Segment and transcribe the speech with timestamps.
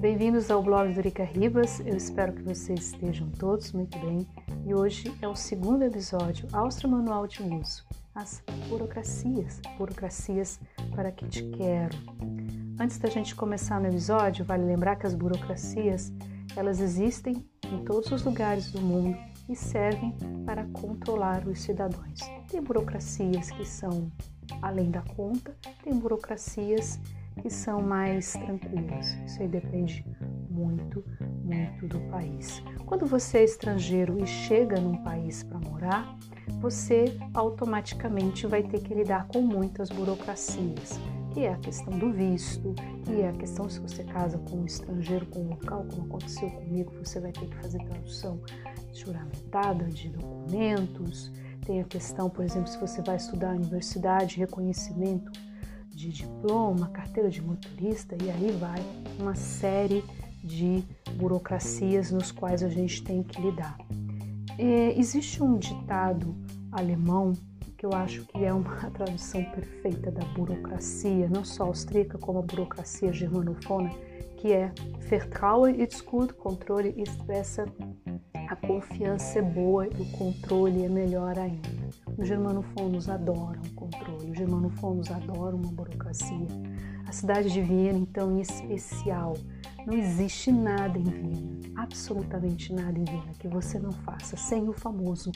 [0.00, 1.80] Bem-vindos ao blog do Rica Ribas.
[1.80, 4.24] Eu espero que vocês estejam todos muito bem.
[4.64, 7.84] E hoje é o segundo episódio Áustria Manual de Uso.
[8.14, 10.60] As burocracias, burocracias
[10.94, 11.98] para que te quero.
[12.78, 16.12] Antes da gente começar no episódio, vale lembrar que as burocracias,
[16.54, 19.18] elas existem em todos os lugares do mundo
[19.48, 22.20] e servem para controlar os cidadãos.
[22.48, 24.12] Tem burocracias que são
[24.62, 27.17] além da conta, tem burocracias que
[27.48, 29.16] são mais tranquilas.
[29.26, 30.04] Isso aí depende
[30.50, 31.04] muito,
[31.44, 32.62] muito do país.
[32.84, 36.18] Quando você é estrangeiro e chega num país para morar,
[36.60, 40.98] você automaticamente vai ter que lidar com muitas burocracias,
[41.32, 42.74] que é a questão do visto,
[43.04, 46.50] que é a questão se você casa com um estrangeiro, com um local, como aconteceu
[46.50, 48.40] comigo, você vai ter que fazer tradução
[48.92, 51.30] juramentada de documentos.
[51.64, 55.30] Tem a questão, por exemplo, se você vai estudar na universidade, reconhecimento
[55.98, 58.78] de diploma, carteira de motorista e aí vai
[59.18, 60.04] uma série
[60.44, 60.84] de
[61.16, 63.76] burocracias nos quais a gente tem que lidar.
[64.56, 66.36] É, existe um ditado
[66.70, 67.32] alemão
[67.76, 72.42] que eu acho que é uma tradução perfeita da burocracia, não só austríaca como a
[72.42, 73.90] burocracia germanofona,
[74.36, 77.66] que é Vertrauen ist gut, controle expressa
[78.48, 81.68] a confiança é boa e o controle é melhor ainda.
[82.16, 83.60] Os germanofonos adoram
[84.38, 86.46] controle, os germanofonos adoram uma burocracia.
[87.06, 89.34] A cidade de Viena, então, em especial,
[89.86, 94.72] não existe nada em Viena, absolutamente nada em Viena que você não faça sem o
[94.72, 95.32] famoso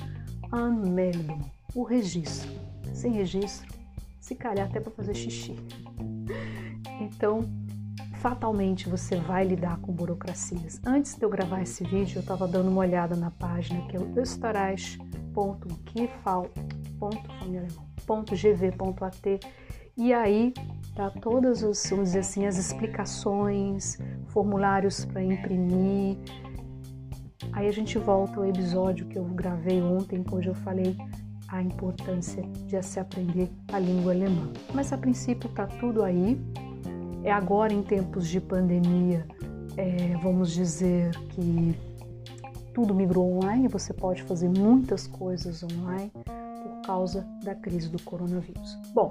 [0.53, 1.41] Anmeldung,
[1.75, 2.51] o registro.
[2.93, 3.73] Sem registro,
[4.21, 5.57] se calhar até para fazer xixi.
[7.01, 7.41] Então,
[8.21, 10.79] fatalmente você vai lidar com burocracias.
[10.85, 14.01] Antes de eu gravar esse vídeo, eu estava dando uma olhada na página que é
[14.01, 14.13] o
[18.09, 19.41] österreich.gv.at
[19.97, 20.55] e aí
[20.95, 23.99] tá todas as, vamos dizer assim, as explicações,
[24.29, 26.17] formulários para imprimir.
[27.53, 30.97] Aí a gente volta ao episódio que eu gravei ontem, onde eu falei
[31.49, 34.51] a importância de se aprender a língua alemã.
[34.73, 36.41] Mas a princípio tá tudo aí
[37.25, 39.25] é agora em tempos de pandemia,
[39.77, 41.77] é, vamos dizer que
[42.75, 46.11] tudo migrou online, você pode fazer muitas coisas online
[46.83, 48.77] causa da crise do coronavírus.
[48.93, 49.11] Bom,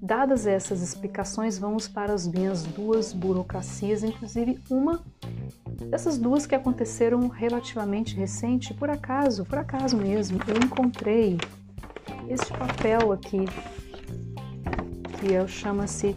[0.00, 5.02] dadas essas explicações, vamos para as minhas duas burocracias, inclusive uma
[5.88, 11.38] dessas duas que aconteceram relativamente recente, por acaso, por acaso mesmo, eu encontrei
[12.28, 13.44] este papel aqui
[15.18, 16.16] que é, chama-se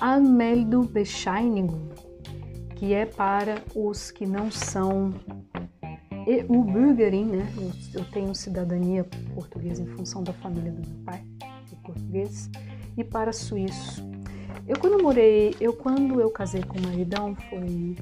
[0.00, 1.88] Anmeldungsbescheinigung,
[2.76, 5.14] que é para os que não são
[6.26, 7.52] EU-Bürgerin, né?
[7.56, 11.24] Eu, eu tenho cidadania portuguesa em função da família do meu pai,
[11.66, 12.50] que é português,
[12.96, 14.02] e para suíço.
[14.66, 17.96] Eu quando morei, eu quando eu casei com o maridão foi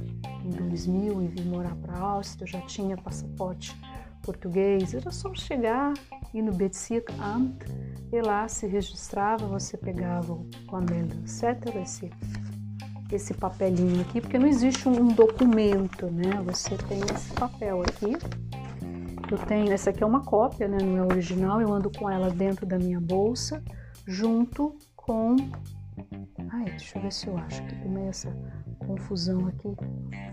[0.45, 3.75] em 2000 e vim morar para a Áustria, eu já tinha passaporte
[4.23, 5.95] português, era só chegar
[6.35, 7.65] e no Bezirkamt
[8.13, 10.47] e lá se registrava, você pegava o
[11.27, 11.69] certo?
[11.79, 12.11] Esse,
[13.15, 16.43] esse papelinho aqui, porque não existe um documento, né?
[16.45, 18.17] Você tem esse papel aqui.
[19.31, 20.79] Eu tenho, essa aqui é uma cópia, né?
[20.83, 23.63] Não é original, eu ando com ela dentro da minha bolsa,
[24.07, 25.37] junto com.
[26.51, 28.35] Ai, deixa eu ver se eu acho que tem essa
[28.79, 29.77] confusão aqui.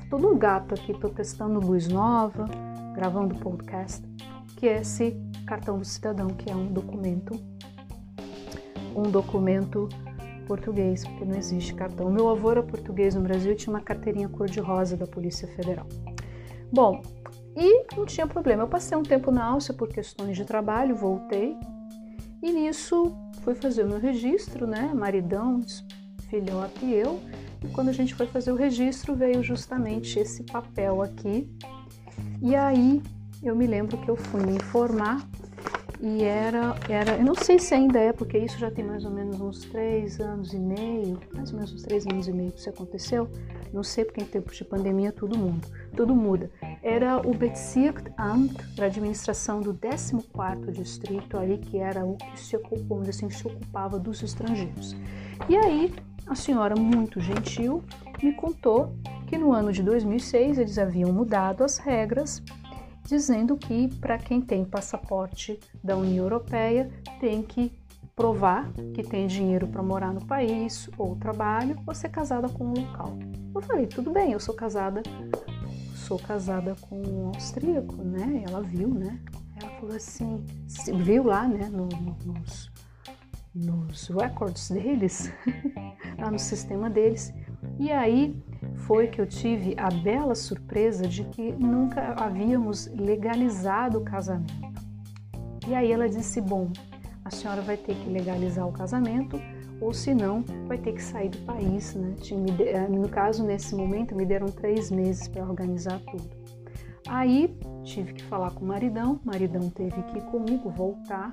[0.09, 2.45] Todo um gato aqui, tô testando luz nova,
[2.95, 4.01] gravando podcast,
[4.55, 5.15] que é esse
[5.45, 7.39] cartão do cidadão, que é um documento
[8.97, 9.87] um documento
[10.47, 12.09] português, porque não existe cartão.
[12.09, 15.85] Meu avô era português no Brasil e tinha uma carteirinha cor-de-rosa da Polícia Federal.
[16.71, 17.01] Bom,
[17.55, 18.63] e não tinha problema.
[18.63, 21.55] Eu passei um tempo na Áustria por questões de trabalho, voltei
[22.41, 24.91] e nisso fui fazer o meu registro, né?
[24.93, 25.59] Maridão,
[26.29, 27.19] filhote e eu.
[27.63, 31.49] E quando a gente foi fazer o registro, veio justamente esse papel aqui
[32.41, 33.01] e aí
[33.41, 35.27] eu me lembro que eu fui me informar
[35.99, 39.09] e era, era, eu não sei se ainda é, porque isso já tem mais ou
[39.09, 42.59] menos uns três anos e meio, mais ou menos uns três anos e meio que
[42.59, 43.27] isso aconteceu.
[43.73, 46.51] Não sei porque em tempos de pandemia tudo muda, tudo muda.
[46.83, 53.09] Era o Bezirkamt, a administração do 14º distrito ali, que era o que se, ocupava,
[53.09, 54.95] assim, se ocupava dos estrangeiros.
[55.49, 55.93] E aí,
[56.27, 57.83] a senhora muito gentil
[58.21, 58.93] me contou
[59.27, 62.41] que no ano de 2006 eles haviam mudado as regras,
[63.07, 66.89] dizendo que para quem tem passaporte da União Europeia
[67.19, 67.71] tem que
[68.15, 72.73] provar que tem dinheiro para morar no país ou trabalho ou ser casada com um
[72.73, 73.17] local.
[73.55, 75.01] Eu falei, tudo bem, eu sou casada,
[75.95, 78.43] sou casada com um austríaco, né?
[78.45, 79.19] Ela viu, né?
[79.61, 80.43] Ela falou assim,
[80.97, 82.71] viu lá, né, no, no, nos,
[83.55, 85.31] nos records deles,
[86.19, 87.33] lá no sistema deles.
[87.79, 88.35] E aí
[88.77, 94.53] foi que eu tive a bela surpresa de que nunca havíamos legalizado o casamento.
[95.67, 96.71] E aí ela disse: Bom,
[97.25, 99.41] a senhora vai ter que legalizar o casamento,
[99.81, 101.93] ou se não, vai ter que sair do país.
[101.93, 102.15] Né?
[102.59, 106.29] Eh, no caso, nesse momento, me deram três meses para organizar tudo.
[107.07, 111.31] Aí tive que falar com o maridão, o maridão teve que ir comigo voltar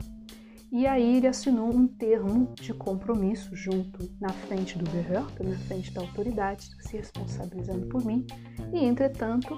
[0.75, 5.95] e aí ele assinou um termo de compromisso junto na frente do Behörde, na frente
[5.95, 8.27] da autoridade, se responsabilizando por mim.
[8.73, 9.57] E entretanto,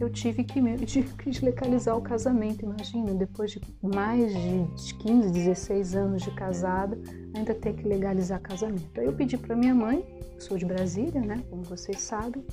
[0.00, 2.64] eu tive que, tive que legalizar o casamento.
[2.64, 6.98] Imagina, depois de mais de 15, 16 anos de casada,
[7.32, 8.98] ainda ter que legalizar casamento.
[8.98, 10.04] Aí eu pedi para minha mãe,
[10.36, 11.44] sou de Brasília, né?
[11.48, 12.44] Como vocês sabem,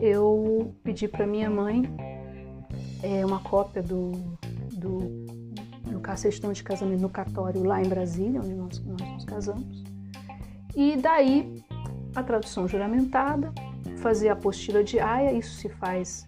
[0.00, 1.82] eu pedi para minha mãe
[3.02, 4.12] é, uma cópia do,
[4.72, 5.23] do
[6.16, 9.84] certidão de casamento no cartório lá em Brasília, onde nós, nós nos casamos.
[10.76, 11.64] E daí
[12.14, 13.52] a tradução juramentada,
[13.98, 16.26] fazer a apostila de aia, isso se faz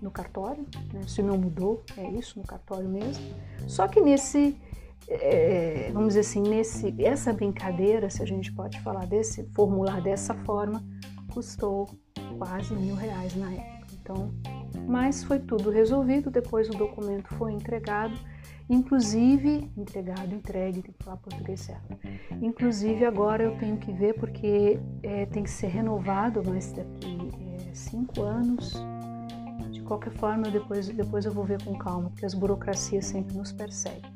[0.00, 1.02] no cartório, né?
[1.06, 3.24] se não mudou, é isso, no cartório mesmo.
[3.66, 4.56] Só que nesse,
[5.08, 10.34] é, vamos dizer assim, nesse, essa brincadeira, se a gente pode falar desse, formular dessa
[10.34, 10.84] forma,
[11.32, 11.88] custou
[12.38, 13.74] quase mil reais na época.
[14.00, 14.34] Então,
[14.86, 18.14] mas foi tudo resolvido, depois o documento foi entregado
[18.68, 21.98] Inclusive, entregado, entregue, tem que falar português certo.
[22.40, 27.74] Inclusive, agora eu tenho que ver porque é, tem que ser renovado, mas daqui é,
[27.74, 28.72] cinco anos.
[29.70, 33.52] De qualquer forma, depois, depois eu vou ver com calma, porque as burocracias sempre nos
[33.52, 34.10] perseguem.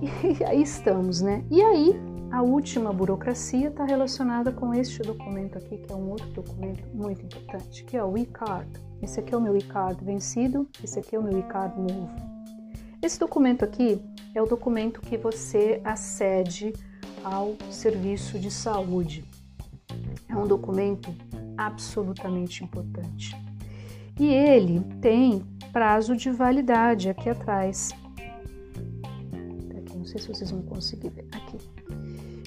[0.00, 1.44] E aí estamos, né?
[1.50, 2.00] E aí,
[2.30, 7.24] a última burocracia está relacionada com este documento aqui, que é um outro documento muito
[7.24, 8.70] importante, que é o e-card.
[9.02, 12.33] Esse aqui é o meu e-card vencido, esse aqui é o meu e-card novo.
[13.04, 14.00] Esse documento aqui
[14.34, 16.72] é o documento que você acede
[17.22, 19.22] ao serviço de saúde.
[20.26, 21.14] É um documento
[21.54, 23.36] absolutamente importante.
[24.18, 27.90] E ele tem prazo de validade aqui atrás.
[29.76, 31.58] Aqui, não sei se vocês vão conseguir ver aqui.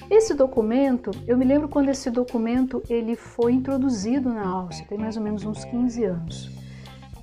[0.09, 5.18] Esse documento, eu me lembro quando esse documento ele foi introduzido na Áustria, tem mais
[5.18, 6.50] ou menos uns 15 anos.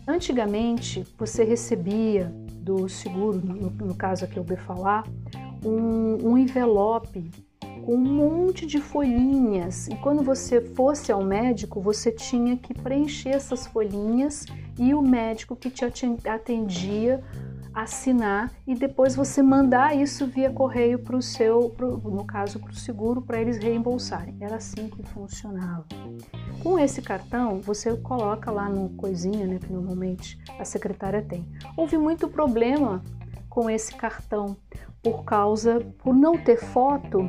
[0.07, 2.33] Antigamente, você recebia
[2.65, 5.05] do seguro, no, no caso aqui eu vou falar,
[5.65, 7.31] um, um envelope
[7.85, 9.89] com um monte de folhinhas.
[9.89, 14.47] E quando você fosse ao médico, você tinha que preencher essas folhinhas
[14.79, 17.23] e o médico que te atendia
[17.75, 22.71] assinar e depois você mandar isso via correio para o seu, pro, no caso para
[22.71, 24.37] o seguro, para eles reembolsarem.
[24.41, 25.85] Era assim que funcionava.
[26.63, 31.47] Com esse cartão, você coloca lá no coisinha, né, que normalmente a secretária tem.
[31.77, 33.03] Houve muito problema
[33.51, 34.57] com esse cartão
[35.03, 37.29] por causa, por não ter foto,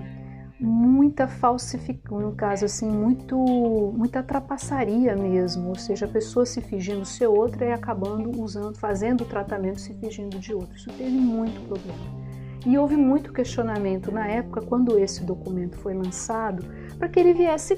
[0.59, 3.35] muita falsificação, no caso assim, muito,
[3.95, 9.21] muita trapaçaria mesmo, ou seja, a pessoa se fingindo ser outra e acabando usando, fazendo
[9.21, 10.75] o tratamento se fingindo de outra.
[10.75, 12.25] Isso teve muito problema.
[12.65, 16.65] E houve muito questionamento na época, quando esse documento foi lançado,
[16.97, 17.75] para que ele viesse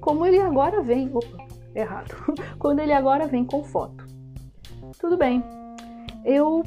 [0.00, 1.10] como ele agora vem.
[1.12, 2.14] Opa, errado.
[2.58, 4.06] quando ele agora vem com foto.
[4.98, 5.44] Tudo bem.
[6.24, 6.62] Eu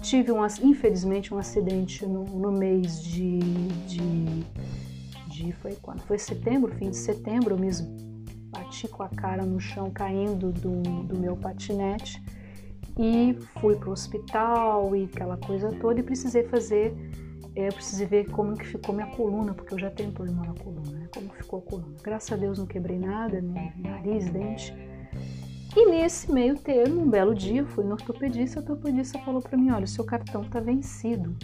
[0.00, 3.38] tive, um, infelizmente, um acidente no, no mês de,
[3.86, 4.44] de,
[5.28, 6.00] de, Foi quando?
[6.02, 7.54] Foi setembro, fim de setembro.
[7.54, 7.68] Eu me
[8.50, 12.22] bati com a cara no chão, caindo do, do meu patinete.
[12.98, 16.00] E fui para o hospital e aquela coisa toda.
[16.00, 16.94] E precisei fazer.
[17.54, 20.54] É, eu precisei ver como que ficou minha coluna, porque eu já tenho problema na
[20.54, 21.08] coluna, né?
[21.12, 21.96] Como ficou a coluna.
[22.02, 24.72] Graças a Deus não quebrei nada, nem nariz, dente
[25.80, 29.56] e nesse meio termo, um belo dia, eu fui no ortopedista, o ortopedista falou para
[29.56, 31.36] mim, olha, o seu cartão tá vencido.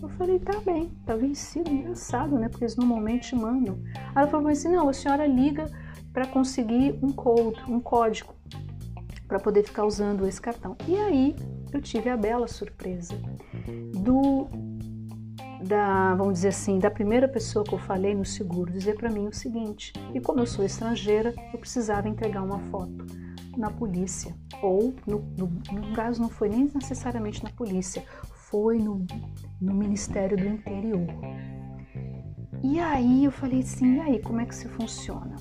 [0.00, 2.48] Eu falei, tá bem, tá vencido, engraçado, né?
[2.48, 3.76] Porque eles normalmente mandam.
[4.14, 5.68] Aí ela falou assim, não, a senhora liga
[6.12, 8.32] para conseguir um code, um código,
[9.26, 10.76] para poder ficar usando esse cartão.
[10.86, 11.34] E aí
[11.72, 13.18] eu tive a bela surpresa
[13.92, 14.46] do
[15.66, 19.26] da, vamos dizer assim, da primeira pessoa que eu falei no seguro dizer para mim
[19.26, 23.23] o seguinte: e como eu sou estrangeira, eu precisava entregar uma foto
[23.56, 29.04] na polícia, ou no, no, no caso não foi nem necessariamente na polícia, foi no,
[29.60, 31.06] no Ministério do Interior.
[32.62, 35.36] E aí eu falei assim, e aí, como é que se funciona?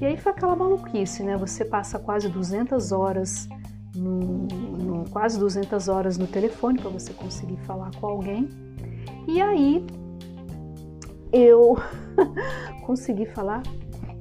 [0.00, 1.36] E aí foi aquela maluquice, né?
[1.36, 3.48] Você passa quase 200 horas
[3.94, 8.48] no, no quase 200 horas no telefone para você conseguir falar com alguém.
[9.28, 9.84] E aí
[11.32, 11.76] eu
[12.86, 13.62] consegui falar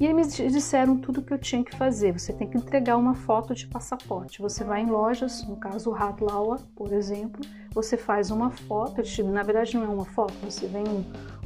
[0.01, 2.11] e eles me disseram tudo o que eu tinha que fazer.
[2.11, 4.41] Você tem que entregar uma foto de passaporte.
[4.41, 7.39] Você vai em lojas, no caso o Radlaua, por exemplo,
[7.71, 10.83] você faz uma foto, na verdade não é uma foto, você vem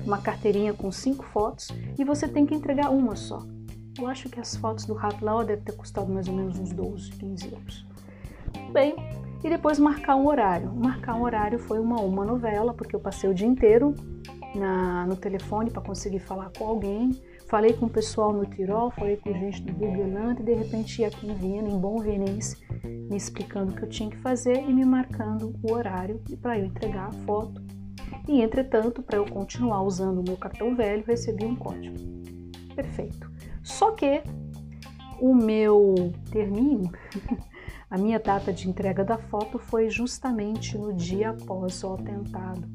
[0.06, 1.68] uma carteirinha com cinco fotos
[2.00, 3.46] e você tem que entregar uma só.
[4.00, 6.72] Eu acho que as fotos do rato lá deve ter custado mais ou menos uns
[6.72, 7.86] 12, 15 euros.
[8.72, 8.96] Bem,
[9.44, 10.74] e depois marcar um horário.
[10.74, 13.94] Marcar um horário foi uma, uma novela, porque eu passei o dia inteiro
[14.56, 17.12] na, no telefone para conseguir falar com alguém.
[17.48, 21.28] Falei com o pessoal no Tirol, falei com gente do Burgenland e de repente aqui
[21.28, 24.84] em Viena, em bom vienense, me explicando o que eu tinha que fazer e me
[24.84, 27.62] marcando o horário para eu entregar a foto.
[28.28, 31.96] E entretanto, para eu continuar usando o meu cartão velho, recebi um código.
[32.76, 33.32] Perfeito.
[33.64, 34.24] Só que
[35.20, 36.92] o meu terminho,
[37.90, 42.68] a minha data de entrega da foto foi justamente no dia após o atentado.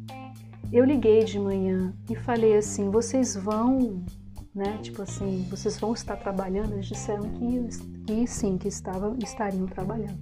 [0.72, 4.04] Eu liguei de manhã e falei assim: vocês vão,
[4.54, 4.78] né?
[4.82, 6.72] Tipo assim, vocês vão estar trabalhando?
[6.72, 7.68] Eles disseram que,
[8.06, 10.18] que sim, que estavam, estariam trabalhando.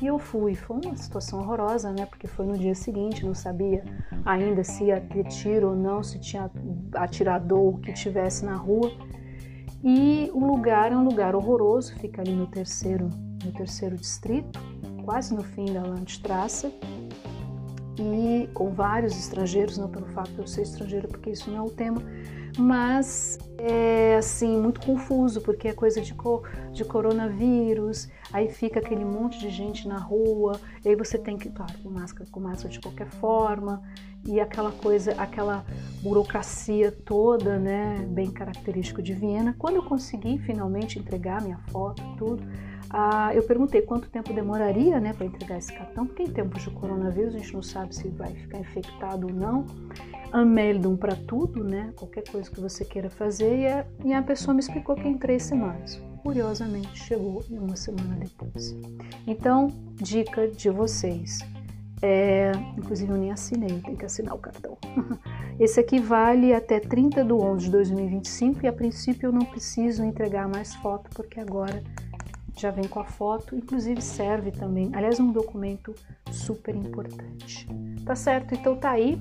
[0.00, 0.54] E eu fui.
[0.54, 2.06] Foi uma situação horrorosa, né?
[2.06, 3.84] Porque foi no dia seguinte, não sabia
[4.24, 6.50] ainda se ia ter tiro ou não, se tinha
[6.94, 8.90] atirador que tivesse na rua.
[9.84, 13.08] E o lugar é um lugar horroroso, fica ali no terceiro,
[13.44, 14.60] no terceiro distrito,
[15.04, 16.72] quase no fim da Landstrasse,
[17.98, 21.62] e com vários estrangeiros, não pelo fato de eu ser estrangeira, porque isso não é
[21.62, 22.00] o tema,
[22.58, 26.42] mas é assim muito confuso porque é coisa de, co
[26.72, 31.48] de coronavírus, aí fica aquele monte de gente na rua, e aí você tem que,
[31.50, 33.82] claro, com máscara, com máscara de qualquer forma,
[34.24, 35.64] e aquela coisa, aquela
[36.02, 39.54] burocracia toda, né, bem característico de Viena.
[39.58, 42.42] Quando eu consegui finalmente entregar minha foto, tudo,
[42.92, 46.70] ah, eu perguntei quanto tempo demoraria, né, para entregar esse cartão, porque em tempos de
[46.70, 49.64] coronavírus a gente não sabe se vai ficar infectado ou não.
[50.30, 54.54] Ameldum para tudo, né, qualquer coisa que você queira fazer, e a, e a pessoa
[54.54, 56.00] me explicou que em três semanas.
[56.22, 58.76] Curiosamente, chegou em uma semana depois.
[59.26, 61.38] Então, dica de vocês
[62.02, 64.76] é, inclusive eu nem assinei, tem que assinar o cartão.
[65.60, 70.02] Esse aqui vale até 30 de 11 de 2025 e a princípio eu não preciso
[70.02, 71.80] entregar mais foto porque agora
[72.56, 75.94] já vem com a foto, inclusive serve também, aliás, um documento
[76.30, 77.66] super importante.
[78.04, 78.54] Tá certo?
[78.54, 79.20] Então tá aí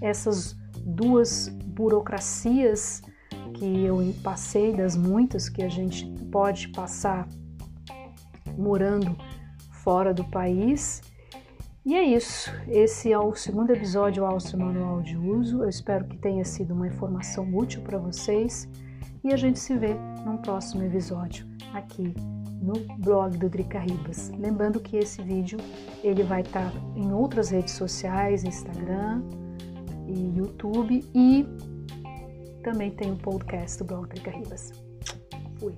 [0.00, 3.02] essas duas burocracias
[3.54, 7.28] que eu passei das muitas que a gente pode passar
[8.56, 9.16] morando
[9.70, 11.02] fora do país
[11.84, 12.48] e é isso.
[12.68, 15.64] Esse é o segundo episódio Áustria Manual de Uso.
[15.64, 18.68] Eu espero que tenha sido uma informação útil para vocês.
[19.24, 22.14] E a gente se vê num próximo episódio aqui
[22.62, 24.30] no blog do Drica Ribas.
[24.38, 25.58] Lembrando que esse vídeo
[26.02, 29.22] ele vai estar tá em outras redes sociais, Instagram
[30.06, 31.46] e YouTube e
[32.62, 34.72] também tem um podcast do blog Drica Ribas.
[35.58, 35.74] Fui.